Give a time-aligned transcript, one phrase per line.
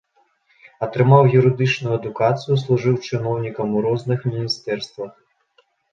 [0.85, 5.11] Атрымаў юрыдычную адукацыю, служыў чыноўнікам у розных міністэрствах.